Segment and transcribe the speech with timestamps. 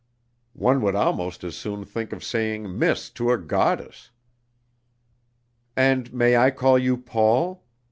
[0.57, 4.09] One would almost as soon think of saying Miss to a goddess."
[5.77, 7.63] "And may I call you Paul?